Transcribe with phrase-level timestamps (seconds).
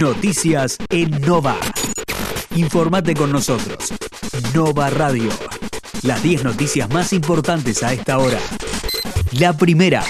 [0.00, 1.56] Noticias en Nova.
[2.56, 3.92] Informate con nosotros.
[4.54, 5.30] Nova Radio.
[6.02, 8.38] Las 10 noticias más importantes a esta hora.
[9.32, 10.02] La primera.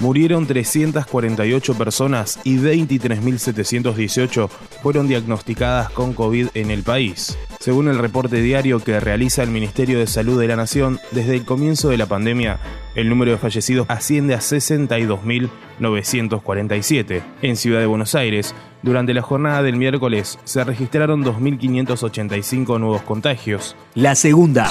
[0.00, 4.48] Murieron 348 personas y 23.718
[4.82, 7.36] fueron diagnosticadas con COVID en el país.
[7.58, 11.44] Según el reporte diario que realiza el Ministerio de Salud de la Nación, desde el
[11.44, 12.58] comienzo de la pandemia,
[12.94, 17.22] el número de fallecidos asciende a 62.947.
[17.42, 23.76] En Ciudad de Buenos Aires, durante la jornada del miércoles se registraron 2.585 nuevos contagios.
[23.94, 24.70] La segunda.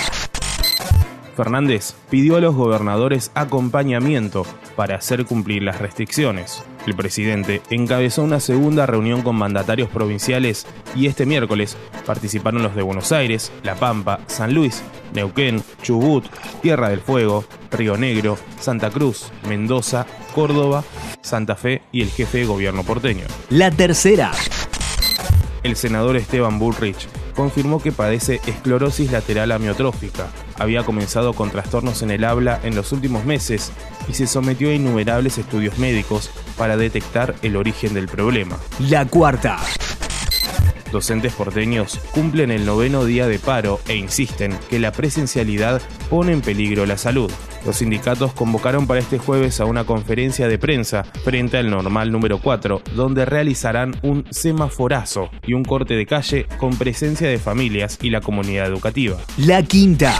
[1.37, 4.45] Fernández pidió a los gobernadores acompañamiento
[4.79, 6.63] para hacer cumplir las restricciones.
[6.87, 10.65] El presidente encabezó una segunda reunión con mandatarios provinciales
[10.95, 11.75] y este miércoles
[12.05, 14.81] participaron los de Buenos Aires, La Pampa, San Luis,
[15.13, 16.23] Neuquén, Chubut,
[16.61, 20.85] Tierra del Fuego, Río Negro, Santa Cruz, Mendoza, Córdoba,
[21.21, 23.25] Santa Fe y el jefe de gobierno porteño.
[23.49, 24.31] La tercera.
[25.61, 30.29] El senador Esteban Bullrich confirmó que padece esclerosis lateral amiotrófica.
[30.59, 33.71] Había comenzado con trastornos en el habla en los últimos meses
[34.09, 38.57] y se sometió a innumerables estudios médicos para detectar el origen del problema.
[38.79, 39.57] La cuarta.
[40.91, 46.41] Docentes porteños cumplen el noveno día de paro e insisten que la presencialidad pone en
[46.41, 47.31] peligro la salud.
[47.65, 52.39] Los sindicatos convocaron para este jueves a una conferencia de prensa frente al normal número
[52.41, 58.09] 4, donde realizarán un semaforazo y un corte de calle con presencia de familias y
[58.09, 59.17] la comunidad educativa.
[59.37, 60.19] La quinta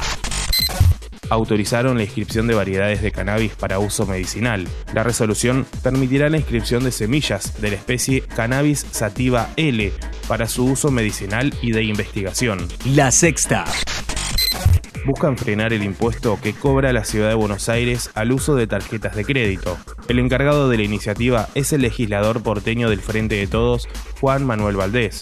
[1.30, 4.68] autorizaron la inscripción de variedades de cannabis para uso medicinal.
[4.94, 9.92] La resolución permitirá la inscripción de semillas de la especie Cannabis sativa L
[10.28, 12.68] para su uso medicinal y de investigación.
[12.86, 13.66] La sexta
[15.06, 19.16] buscan frenar el impuesto que cobra la ciudad de Buenos Aires al uso de tarjetas
[19.16, 19.78] de crédito.
[20.08, 23.88] El encargado de la iniciativa es el legislador porteño del Frente de Todos,
[24.20, 25.22] Juan Manuel Valdés,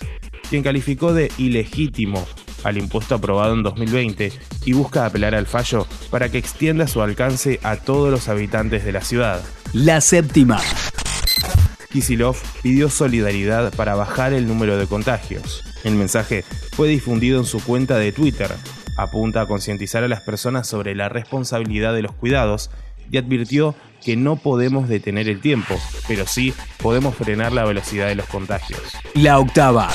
[0.50, 2.28] quien calificó de ilegítimo
[2.64, 4.32] al impuesto aprobado en 2020
[4.66, 8.92] y busca apelar al fallo para que extienda su alcance a todos los habitantes de
[8.92, 9.42] la ciudad.
[9.74, 10.60] La séptima.
[11.92, 15.64] Kisilov pidió solidaridad para bajar el número de contagios.
[15.84, 16.44] El mensaje
[16.76, 18.52] fue difundido en su cuenta de Twitter.
[18.98, 22.70] Apunta a concientizar a las personas sobre la responsabilidad de los cuidados
[23.10, 25.76] y advirtió que no podemos detener el tiempo,
[26.08, 28.82] pero sí podemos frenar la velocidad de los contagios.
[29.14, 29.90] La octava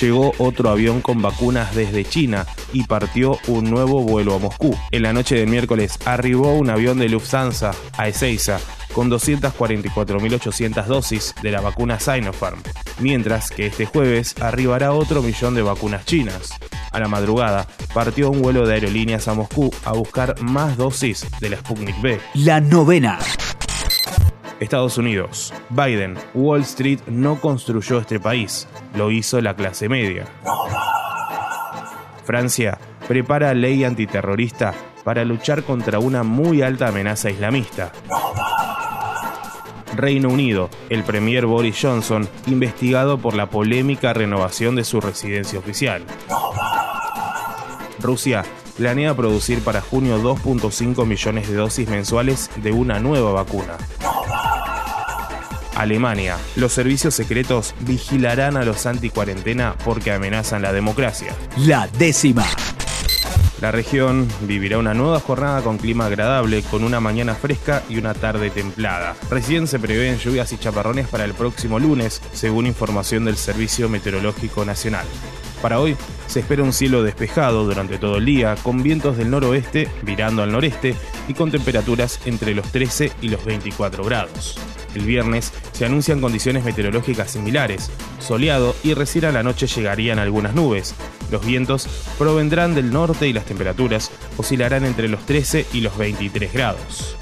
[0.00, 4.76] llegó otro avión con vacunas desde China y partió un nuevo vuelo a Moscú.
[4.90, 8.60] En la noche del miércoles arribó un avión de Lufthansa a Ezeiza
[8.92, 12.60] con 244.800 dosis de la vacuna Sinopharm,
[12.98, 16.50] mientras que este jueves arribará otro millón de vacunas chinas.
[16.90, 21.50] A la madrugada partió un vuelo de aerolíneas a Moscú a buscar más dosis de
[21.50, 22.18] la Sputnik B.
[22.34, 23.18] La novena.
[24.60, 25.52] Estados Unidos.
[25.70, 30.26] Biden, Wall Street no construyó este país, lo hizo la clase media.
[32.24, 34.74] Francia prepara ley antiterrorista
[35.04, 37.92] para luchar contra una muy alta amenaza islamista.
[39.96, 46.04] Reino Unido, el premier Boris Johnson, investigado por la polémica renovación de su residencia oficial.
[48.00, 48.44] Rusia
[48.76, 53.76] planea producir para junio 2.5 millones de dosis mensuales de una nueva vacuna.
[55.78, 56.36] Alemania.
[56.56, 61.34] Los servicios secretos vigilarán a los anti-cuarentena porque amenazan la democracia.
[61.56, 62.44] La décima.
[63.60, 68.14] La región vivirá una nueva jornada con clima agradable, con una mañana fresca y una
[68.14, 69.16] tarde templada.
[69.30, 74.64] Recién se prevén lluvias y chaparrones para el próximo lunes, según información del Servicio Meteorológico
[74.64, 75.06] Nacional.
[75.60, 75.96] Para hoy
[76.28, 80.52] se espera un cielo despejado durante todo el día, con vientos del noroeste virando al
[80.52, 80.94] noreste
[81.26, 84.56] y con temperaturas entre los 13 y los 24 grados.
[84.94, 90.54] El viernes se anuncian condiciones meteorológicas similares, soleado y recién a la noche llegarían algunas
[90.54, 90.94] nubes.
[91.30, 91.88] Los vientos
[92.18, 97.16] provendrán del norte y las temperaturas oscilarán entre los 13 y los 23 grados.